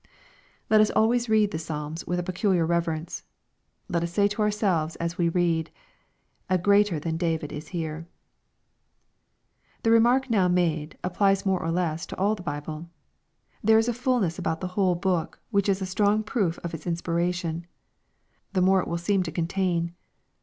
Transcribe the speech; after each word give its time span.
Let 0.67 0.81
us 0.81 0.89
always 0.89 1.29
read 1.29 1.51
the 1.51 1.59
Psalms 1.59 2.07
with 2.07 2.17
a 2.17 2.23
peculiar 2.23 2.65
reverence. 2.65 3.23
Let 3.87 4.01
us 4.01 4.11
say 4.11 4.27
to 4.29 4.41
ourselves 4.41 4.95
as 4.95 5.19
we 5.19 5.29
read," 5.29 5.69
A 6.49 6.57
greater 6.57 6.99
than 6.99 7.17
David 7.17 7.51
is 7.53 7.67
here." 7.67 8.07
The 9.83 9.91
remark 9.91 10.27
now 10.27 10.47
made, 10.47 10.97
applies 11.03 11.43
raore 11.45 11.61
or 11.61 11.69
less 11.69 12.07
to 12.07 12.17
all 12.17 12.33
the 12.33 12.41
Bible. 12.41 12.89
There 13.63 13.77
is 13.77 13.87
a 13.87 13.93
fulness 13.93 14.39
about 14.39 14.59
the 14.59 14.69
whole 14.73 14.95
Book, 14.95 15.39
which 15.51 15.69
is 15.69 15.83
a 15.83 15.85
strong 15.85 16.23
proof 16.23 16.57
of 16.63 16.73
its 16.73 16.87
inspiration. 16.87 17.67
The 18.53 18.61
more 18.61 18.77
we 18.77 18.77
read 18.77 18.81
it, 18.81 18.81
the 18.81 18.81
more 18.81 18.81
it 18.81 18.87
will 18.87 18.97
seem 18.97 19.21
to 19.21 19.31
contain. 19.31 19.93